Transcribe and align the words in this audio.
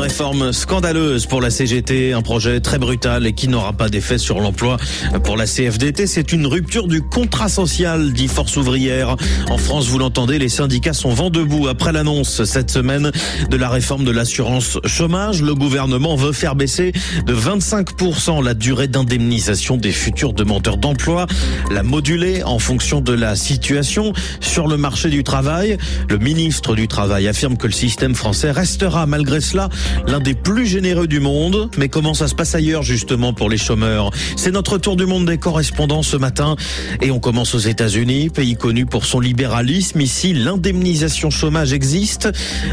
réforme 0.00 0.52
scandaleuse 0.52 1.26
pour 1.26 1.42
la 1.42 1.50
CGT, 1.50 2.14
un 2.14 2.22
projet 2.22 2.60
très 2.60 2.78
brutal 2.78 3.26
et 3.26 3.34
qui 3.34 3.48
n'aura 3.48 3.74
pas 3.74 3.90
d'effet 3.90 4.16
sur 4.16 4.40
l'emploi. 4.40 4.78
Pour 5.24 5.36
la 5.36 5.44
CFDT, 5.46 6.06
c'est 6.06 6.32
une 6.32 6.46
rupture 6.46 6.88
du 6.88 7.02
contrat 7.02 7.50
social, 7.50 8.12
dit 8.14 8.26
Force 8.26 8.56
ouvrière. 8.56 9.16
En 9.50 9.58
France, 9.58 9.88
vous 9.88 9.98
l'entendez, 9.98 10.38
les 10.38 10.48
syndicats 10.48 10.94
sont 10.94 11.10
vent 11.10 11.28
debout 11.28 11.68
après 11.68 11.92
l'annonce 11.92 12.44
cette 12.44 12.70
semaine 12.70 13.12
de 13.50 13.56
la 13.58 13.68
réforme 13.68 14.04
de 14.04 14.10
l'assurance 14.10 14.78
chômage. 14.86 15.42
Le 15.42 15.54
gouvernement 15.54 16.16
veut 16.16 16.32
faire 16.32 16.56
baisser 16.56 16.92
de 17.26 17.34
25% 17.34 18.42
la 18.42 18.54
durée 18.54 18.88
d'indemnisation 18.88 19.76
des 19.76 19.92
futurs 19.92 20.32
demandeurs 20.32 20.78
d'emploi, 20.78 21.26
la 21.70 21.82
moduler 21.82 22.42
en 22.42 22.58
fonction 22.58 23.02
de 23.02 23.12
la 23.12 23.36
situation 23.36 24.14
sur 24.40 24.66
le 24.66 24.78
marché 24.78 25.10
du 25.10 25.24
travail. 25.24 25.76
Le 26.08 26.16
ministre 26.16 26.74
du 26.74 26.88
Travail 26.88 27.28
affirme 27.28 27.58
que 27.58 27.66
le 27.66 27.72
système 27.72 28.14
français 28.14 28.50
restera 28.50 29.04
malgré 29.06 29.40
cela 29.40 29.68
l'un 30.06 30.20
des 30.20 30.34
plus 30.34 30.66
généreux 30.66 31.06
du 31.06 31.20
monde. 31.20 31.70
Mais 31.78 31.88
comment 31.88 32.14
ça 32.14 32.28
se 32.28 32.34
passe 32.34 32.54
ailleurs 32.54 32.82
justement 32.82 33.32
pour 33.32 33.48
les 33.48 33.58
chômeurs? 33.58 34.10
C'est 34.36 34.50
notre 34.50 34.78
tour 34.78 34.96
du 34.96 35.06
monde 35.06 35.26
des 35.26 35.38
correspondants 35.38 36.02
ce 36.02 36.16
matin 36.16 36.56
et 37.00 37.10
on 37.10 37.20
commence 37.20 37.54
aux 37.54 37.58
États-Unis, 37.58 38.30
pays 38.30 38.56
connu 38.56 38.86
pour 38.86 39.04
son 39.04 39.20
libéralisme. 39.20 40.00
Ici, 40.00 40.32
l'indemnisation 40.32 41.30
chômage 41.30 41.72
existe, 41.72 42.28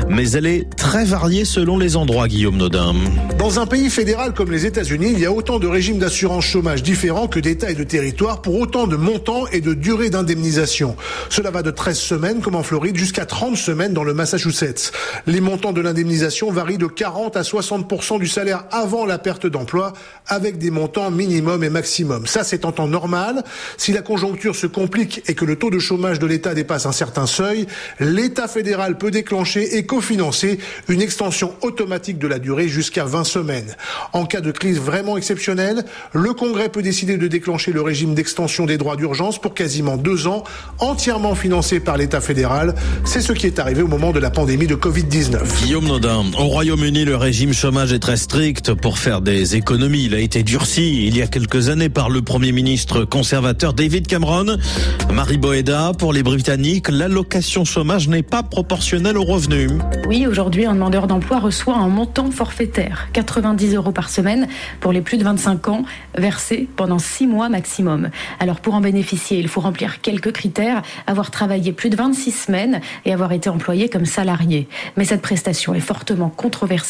mais 0.10 0.32
elle 0.32 0.46
est 0.46 0.70
très 0.76 1.06
variée 1.06 1.46
selon 1.46 1.78
les 1.78 1.96
endroits, 1.96 2.28
Guillaume 2.28 2.58
Nodin. 2.58 2.94
Dans 3.38 3.60
un 3.60 3.66
pays 3.66 3.90
fédéral 3.90 4.34
comme 4.34 4.52
les 4.52 4.66
États-Unis, 4.66 5.12
il 5.14 5.20
y 5.20 5.26
a 5.26 5.32
autant 5.32 5.60
de 5.60 5.68
régimes 5.68 6.00
d'assurance 6.00 6.46
chômage 6.46 6.84
différents 6.84 7.28
que 7.28 7.40
d'États 7.40 7.72
et 7.72 7.76
de 7.76 7.84
territoires 7.84 8.42
pour 8.42 8.60
autant 8.60 8.88
de 8.88 8.96
montants 8.96 9.48
et 9.52 9.62
de 9.62 9.74
durée 9.74 10.10
d'indemnisation. 10.10 10.96
Cela 11.30 11.52
va 11.52 11.62
de 11.62 11.72
13 11.72 11.98
semaines 11.98 12.42
comme 12.42 12.56
en 12.56 12.64
Floride 12.64 12.98
jusqu'à 12.98 13.26
30 13.26 13.58
semaines 13.58 13.94
dans 13.94 14.04
le 14.04 14.14
Massachusetts. 14.14 14.92
Les 15.26 15.42
montants 15.42 15.74
de 15.74 15.82
l'indemnisation 15.82 16.52
varient 16.52 16.78
de 16.78 16.88
40 16.88 17.07
à 17.08 17.42
60% 17.42 18.20
du 18.20 18.28
salaire 18.28 18.66
avant 18.72 19.06
la 19.06 19.18
perte 19.18 19.48
d'emploi 19.48 19.94
avec 20.28 20.58
des 20.58 20.72
montants 20.72 21.10
minimum 21.10 21.64
et 21.64 21.70
maximum. 21.70 22.28
Ça, 22.28 22.44
c'est 22.44 22.66
en 22.66 22.72
temps 22.72 22.88
normal. 22.88 23.44
Si 23.78 23.94
la 23.94 24.02
conjoncture 24.02 24.56
se 24.56 24.68
complique 24.68 25.24
et 25.28 25.34
que 25.34 25.46
le 25.46 25.56
taux 25.56 25.70
de 25.70 25.80
chômage 25.80 26.20
de 26.20 26.26
l'État 26.26 26.54
dépasse 26.54 26.86
un 26.86 26.92
certain 26.92 27.26
seuil, 27.26 27.68
l'État 28.00 28.48
fédéral 28.48 28.98
peut 28.98 29.12
déclencher 29.12 29.78
et 29.78 29.86
cofinancer 29.86 30.60
une 30.90 31.02
extension 31.02 31.54
automatique 31.62 32.20
de 32.20 32.28
la 32.28 32.40
durée 32.40 32.68
jusqu'à 32.68 33.06
20 33.06 33.24
semaines. 33.24 33.76
En 34.14 34.26
cas 34.26 34.42
de 34.42 34.52
crise 34.52 34.80
vraiment 34.80 35.18
exceptionnelle, 35.18 35.86
le 36.14 36.34
Congrès 36.34 36.70
peut 36.70 36.82
décider 36.82 37.18
de 37.18 37.28
déclencher 37.28 37.72
le 37.72 37.82
régime 37.82 38.14
d'extension 38.14 38.66
des 38.66 38.78
droits 38.78 38.96
d'urgence 38.96 39.40
pour 39.40 39.54
quasiment 39.54 39.98
deux 39.98 40.28
ans, 40.28 40.44
entièrement 40.80 41.36
financé 41.36 41.80
par 41.80 41.98
l'État 41.98 42.22
fédéral. 42.22 42.76
C'est 43.06 43.22
ce 43.22 43.34
qui 43.34 43.48
est 43.48 43.60
arrivé 43.60 43.82
au 43.82 43.88
moment 43.88 44.12
de 44.12 44.20
la 44.20 44.30
pandémie 44.30 44.68
de 44.68 44.76
Covid-19. 44.76 45.38
Guillaume 45.64 45.88
Nodin, 45.88 46.26
au 46.38 46.46
Royaume-Uni, 46.46 46.97
le 47.06 47.16
régime 47.16 47.54
chômage 47.54 47.92
est 47.92 48.00
très 48.00 48.18
strict 48.18 48.74
pour 48.74 48.98
faire 48.98 49.22
des 49.22 49.56
économies. 49.56 50.06
Il 50.06 50.16
a 50.16 50.20
été 50.20 50.42
durci 50.42 51.06
il 51.06 51.18
y 51.18 51.22
a 51.22 51.28
quelques 51.28 51.70
années 51.70 51.90
par 51.90 52.10
le 52.10 52.22
Premier 52.22 52.52
ministre 52.52 53.04
conservateur 53.04 53.74
David 53.74 54.08
Cameron. 54.08 54.58
Marie 55.12 55.38
Boeda, 55.38 55.92
pour 55.98 56.14
les 56.14 56.24
Britanniques, 56.24 56.90
l'allocation 56.90 57.66
chômage 57.66 58.08
n'est 58.08 58.24
pas 58.24 58.42
proportionnelle 58.42 59.18
aux 59.18 59.26
revenus. 59.26 59.72
Oui, 60.08 60.26
aujourd'hui, 60.28 60.66
un 60.66 60.74
demandeur 60.74 61.08
d'emploi 61.08 61.40
reçoit 61.40 61.76
un 61.76 61.90
montant 61.90 62.32
forfaitaire, 62.32 63.10
90 63.14 63.76
euros 63.76 63.92
par 63.92 64.10
semaine 64.10 64.48
pour 64.80 64.94
les 64.94 65.02
plus 65.02 65.18
de 65.18 65.24
25 65.24 65.68
ans, 65.68 65.84
versé 66.18 66.68
pendant 66.78 67.00
6 67.00 67.28
mois 67.28 67.50
maximum. 67.50 68.10
Alors 68.40 68.62
pour 68.62 68.76
en 68.76 68.82
bénéficier, 68.82 69.40
il 69.40 69.50
faut 69.50 69.62
remplir 69.62 70.02
quelques 70.02 70.32
critères, 70.32 70.82
avoir 71.06 71.32
travaillé 71.32 71.74
plus 71.74 71.90
de 71.90 71.98
26 71.98 72.32
semaines 72.32 72.82
et 73.06 73.14
avoir 73.14 73.34
été 73.34 73.50
employé 73.50 73.90
comme 73.90 74.06
salarié. 74.06 74.68
Mais 74.96 75.04
cette 75.04 75.22
prestation 75.22 75.74
est 75.74 75.80
fortement 75.80 76.30
controversée. 76.30 76.87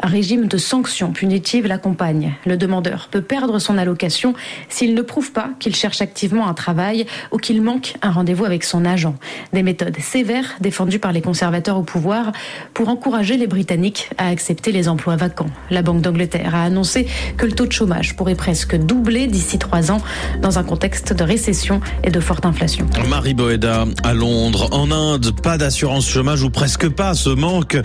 Un 0.00 0.08
régime 0.08 0.46
de 0.46 0.56
sanctions 0.56 1.12
punitives 1.12 1.66
l'accompagne. 1.66 2.34
Le 2.46 2.56
demandeur 2.56 3.08
peut 3.10 3.22
perdre 3.22 3.58
son 3.58 3.78
allocation 3.78 4.34
s'il 4.68 4.94
ne 4.94 5.02
prouve 5.02 5.32
pas 5.32 5.50
qu'il 5.58 5.74
cherche 5.74 6.00
activement 6.00 6.48
un 6.48 6.54
travail 6.54 7.06
ou 7.32 7.38
qu'il 7.38 7.62
manque 7.62 7.94
un 8.02 8.10
rendez-vous 8.10 8.44
avec 8.44 8.64
son 8.64 8.84
agent. 8.84 9.14
Des 9.52 9.62
méthodes 9.62 9.98
sévères 10.00 10.54
défendues 10.60 10.98
par 10.98 11.12
les 11.12 11.20
conservateurs 11.20 11.78
au 11.78 11.82
pouvoir 11.82 12.32
pour 12.72 12.88
encourager 12.88 13.36
les 13.36 13.46
Britanniques 13.46 14.10
à 14.18 14.28
accepter 14.28 14.72
les 14.72 14.88
emplois 14.88 15.16
vacants. 15.16 15.50
La 15.70 15.82
Banque 15.82 16.00
d'Angleterre 16.00 16.54
a 16.54 16.64
annoncé 16.64 17.06
que 17.36 17.46
le 17.46 17.52
taux 17.52 17.66
de 17.66 17.72
chômage 17.72 18.16
pourrait 18.16 18.34
presque 18.34 18.76
doubler 18.76 19.26
d'ici 19.26 19.58
trois 19.58 19.90
ans 19.90 20.00
dans 20.40 20.58
un 20.58 20.64
contexte 20.64 21.12
de 21.12 21.24
récession 21.24 21.80
et 22.02 22.10
de 22.10 22.20
forte 22.20 22.46
inflation. 22.46 22.86
Marie 23.08 23.34
Boeda 23.34 23.84
à 24.02 24.14
Londres. 24.14 24.68
En 24.72 24.90
Inde, 24.90 25.32
pas 25.40 25.58
d'assurance 25.58 26.08
chômage 26.08 26.42
ou 26.42 26.50
presque 26.50 26.88
pas. 26.88 27.14
Ce 27.14 27.30
manque 27.30 27.76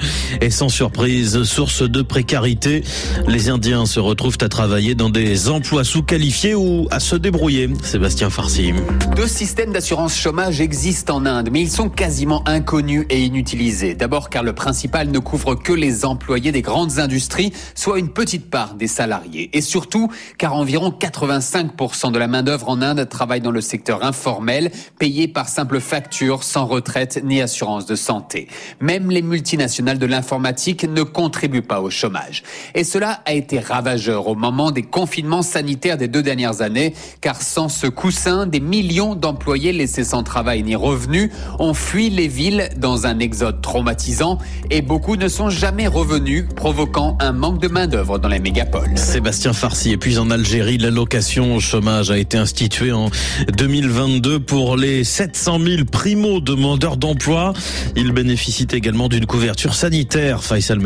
est 0.41 0.49
sans 0.49 0.69
surprise 0.69 1.43
source 1.49 1.81
de 1.81 2.01
précarité. 2.03 2.83
Les 3.27 3.49
Indiens 3.49 3.85
se 3.87 3.99
retrouvent 3.99 4.37
à 4.41 4.49
travailler 4.49 4.93
dans 4.93 5.09
des 5.09 5.49
emplois 5.49 5.83
sous-qualifiés 5.83 6.53
ou 6.53 6.87
à 6.91 6.99
se 6.99 7.15
débrouiller. 7.15 7.69
Sébastien 7.83 8.29
Farsi. 8.29 8.71
Deux 9.15 9.27
systèmes 9.27 9.73
d'assurance 9.73 10.15
chômage 10.15 10.61
existent 10.61 11.17
en 11.17 11.25
Inde, 11.25 11.49
mais 11.51 11.61
ils 11.61 11.71
sont 11.71 11.89
quasiment 11.89 12.47
inconnus 12.47 13.05
et 13.09 13.19
inutilisés. 13.23 13.95
D'abord 13.95 14.29
car 14.29 14.43
le 14.43 14.53
principal 14.53 15.09
ne 15.09 15.17
couvre 15.17 15.55
que 15.55 15.73
les 15.73 16.05
employés 16.05 16.51
des 16.51 16.61
grandes 16.61 16.99
industries, 16.99 17.51
soit 17.73 17.97
une 17.97 18.09
petite 18.09 18.49
part 18.51 18.75
des 18.75 18.87
salariés. 18.87 19.49
Et 19.53 19.61
surtout 19.61 20.09
car 20.37 20.53
environ 20.53 20.91
85% 20.91 22.11
de 22.11 22.19
la 22.19 22.27
main-d'œuvre 22.27 22.69
en 22.69 22.81
Inde 22.83 23.09
travaille 23.09 23.41
dans 23.41 23.51
le 23.51 23.61
secteur 23.61 24.03
informel, 24.03 24.71
payé 24.99 25.27
par 25.27 25.49
simple 25.49 25.79
facture, 25.79 26.43
sans 26.43 26.67
retraite 26.67 27.21
ni 27.23 27.41
assurance 27.41 27.87
de 27.87 27.95
santé. 27.95 28.47
Même 28.79 29.09
les 29.09 29.23
multinationales 29.23 29.97
de 29.97 30.05
l'informatique 30.05 30.83
ne 30.83 31.01
contribuent 31.01 31.38
pas 31.47 31.81
au 31.81 31.89
chômage. 31.89 32.43
Et 32.75 32.83
cela 32.83 33.21
a 33.25 33.33
été 33.33 33.59
ravageur 33.59 34.27
au 34.27 34.35
moment 34.35 34.71
des 34.71 34.83
confinements 34.83 35.41
sanitaires 35.41 35.97
des 35.97 36.07
deux 36.07 36.23
dernières 36.23 36.61
années, 36.61 36.93
car 37.21 37.41
sans 37.41 37.69
ce 37.69 37.87
coussin, 37.87 38.47
des 38.47 38.59
millions 38.59 39.15
d'employés 39.15 39.71
laissés 39.71 40.03
sans 40.03 40.23
travail 40.23 40.63
ni 40.63 40.75
revenus 40.75 41.29
ont 41.59 41.73
fui 41.73 42.09
les 42.09 42.27
villes 42.27 42.69
dans 42.77 43.05
un 43.05 43.19
exode 43.19 43.61
traumatisant 43.61 44.37
et 44.69 44.81
beaucoup 44.81 45.15
ne 45.15 45.27
sont 45.27 45.49
jamais 45.49 45.87
revenus, 45.87 46.45
provoquant 46.55 47.17
un 47.19 47.31
manque 47.31 47.61
de 47.61 47.67
main-d'œuvre 47.67 48.19
dans 48.19 48.27
les 48.27 48.39
mégapoles. 48.39 48.97
Sébastien 48.97 49.53
Farsi. 49.53 49.91
Et 49.91 49.97
puis 49.97 50.17
en 50.17 50.29
Algérie, 50.31 50.77
l'allocation 50.77 51.55
au 51.55 51.59
chômage 51.59 52.11
a 52.11 52.17
été 52.17 52.37
instituée 52.37 52.91
en 52.91 53.09
2022 53.57 54.39
pour 54.39 54.77
les 54.77 55.03
700 55.03 55.59
000 55.59 55.85
primo-demandeurs 55.85 56.97
d'emploi. 56.97 57.53
Ils 57.95 58.11
bénéficient 58.11 58.67
également 58.71 59.09
d'une 59.09 59.25
couverture 59.25 59.73
sanitaire, 59.73 60.43
Faisal 60.43 60.79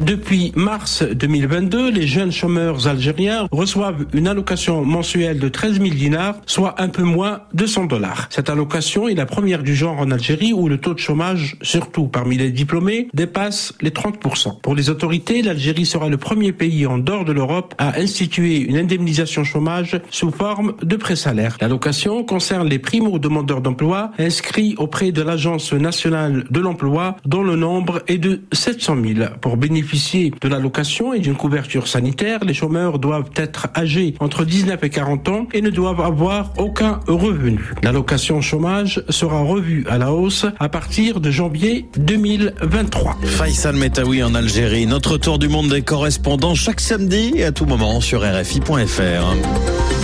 Depuis 0.00 0.52
mars 0.54 1.02
2022, 1.02 1.90
les 1.90 2.06
jeunes 2.06 2.32
chômeurs 2.32 2.86
algériens 2.86 3.48
reçoivent 3.50 4.06
une 4.12 4.28
allocation 4.28 4.84
mensuelle 4.84 5.38
de 5.38 5.48
13 5.48 5.80
000 5.80 5.90
dinars, 5.90 6.36
soit 6.46 6.80
un 6.80 6.88
peu 6.88 7.02
moins 7.02 7.40
de 7.54 7.66
100 7.66 7.86
dollars. 7.86 8.26
Cette 8.30 8.50
allocation 8.50 9.08
est 9.08 9.14
la 9.14 9.26
première 9.26 9.62
du 9.62 9.74
genre 9.74 9.98
en 9.98 10.10
Algérie 10.10 10.52
où 10.52 10.68
le 10.68 10.78
taux 10.78 10.94
de 10.94 10.98
chômage, 10.98 11.56
surtout 11.62 12.06
parmi 12.06 12.36
les 12.36 12.50
diplômés, 12.50 13.08
dépasse 13.14 13.74
les 13.80 13.90
30%. 13.90 14.60
Pour 14.60 14.74
les 14.74 14.90
autorités, 14.90 15.42
l'Algérie 15.42 15.86
sera 15.86 16.08
le 16.08 16.16
premier 16.16 16.52
pays 16.52 16.86
en 16.86 16.98
dehors 16.98 17.24
de 17.24 17.32
l'Europe 17.32 17.74
à 17.78 17.98
instituer 17.98 18.58
une 18.58 18.76
indemnisation 18.76 19.44
chômage 19.44 20.00
sous 20.10 20.30
forme 20.30 20.74
de 20.82 20.96
pré-salaire. 20.96 21.56
L'allocation 21.60 22.22
concerne 22.24 22.68
les 22.68 22.78
primo-demandeurs 22.78 23.60
d'emploi 23.60 24.12
inscrits 24.18 24.74
auprès 24.78 25.12
de 25.12 25.22
l'Agence 25.22 25.72
nationale 25.72 26.44
de 26.50 26.60
l'emploi 26.60 27.16
dont 27.24 27.42
le 27.42 27.56
nombre 27.56 28.02
est 28.06 28.18
de 28.18 28.42
700 28.52 28.96
000. 29.02 29.30
Pour 29.40 29.47
bénéficier 29.56 30.32
de 30.40 30.48
l'allocation 30.48 31.12
et 31.14 31.18
d'une 31.18 31.34
couverture 31.36 31.88
sanitaire, 31.88 32.40
les 32.44 32.54
chômeurs 32.54 32.98
doivent 32.98 33.30
être 33.36 33.68
âgés 33.76 34.14
entre 34.20 34.44
19 34.44 34.82
et 34.82 34.90
40 34.90 35.28
ans 35.28 35.46
et 35.52 35.60
ne 35.60 35.70
doivent 35.70 36.00
avoir 36.00 36.52
aucun 36.58 37.00
revenu. 37.06 37.72
L'allocation 37.82 38.40
chômage 38.40 39.02
sera 39.08 39.40
revue 39.40 39.84
à 39.88 39.98
la 39.98 40.12
hausse 40.12 40.46
à 40.58 40.68
partir 40.68 41.20
de 41.20 41.30
janvier 41.30 41.88
2023. 41.98 43.18
Faisal 43.24 43.76
Metaoui 43.76 44.22
en 44.22 44.34
Algérie. 44.34 44.86
Notre 44.86 45.16
tour 45.16 45.38
du 45.38 45.48
monde 45.48 45.68
des 45.68 45.82
correspondants 45.82 46.54
chaque 46.54 46.80
samedi 46.80 47.32
et 47.36 47.44
à 47.44 47.52
tout 47.52 47.66
moment 47.66 48.00
sur 48.00 48.22
RFI.fr. 48.22 49.97